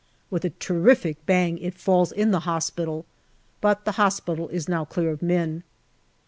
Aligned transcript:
With 0.31 0.43
a 0.43 0.49
terrific 0.49 1.23
bang 1.27 1.59
it 1.59 1.75
falls 1.75 2.11
in 2.11 2.31
the 2.31 2.39
hospital, 2.39 3.05
but 3.61 3.85
the 3.85 3.91
hospital 4.01 4.47
is 4.49 4.67
now 4.67 4.83
clear 4.83 5.11
of 5.11 5.21
men. 5.21 5.61